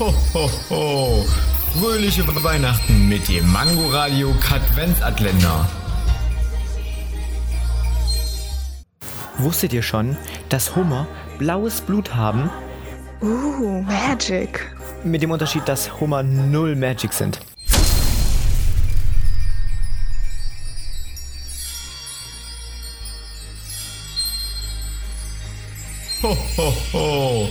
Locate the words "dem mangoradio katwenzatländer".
3.28-5.68